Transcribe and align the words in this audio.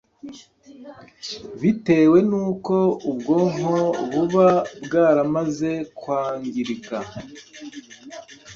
bitewe 1.61 2.17
n’uko 2.29 2.75
ubwonko 3.09 3.73
buba 4.11 4.49
bwaramaze 4.83 5.71
kwangirika 5.97 6.97